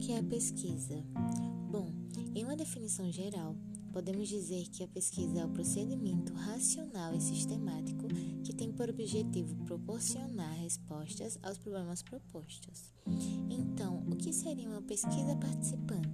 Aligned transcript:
que 0.00 0.12
é 0.12 0.18
a 0.18 0.22
pesquisa? 0.22 1.04
Bom, 1.70 1.92
em 2.34 2.42
uma 2.42 2.56
definição 2.56 3.12
geral, 3.12 3.54
podemos 3.92 4.28
dizer 4.30 4.66
que 4.70 4.82
a 4.82 4.88
pesquisa 4.88 5.40
é 5.40 5.44
o 5.44 5.50
procedimento 5.50 6.32
racional 6.32 7.14
e 7.14 7.20
sistemático 7.20 8.08
que 8.42 8.54
tem 8.54 8.72
por 8.72 8.88
objetivo 8.88 9.54
proporcionar 9.66 10.54
respostas 10.54 11.38
aos 11.42 11.58
problemas 11.58 12.02
propostos. 12.02 12.94
Então, 13.50 14.02
o 14.10 14.16
que 14.16 14.32
seria 14.32 14.70
uma 14.70 14.80
pesquisa 14.80 15.36
participante? 15.36 16.09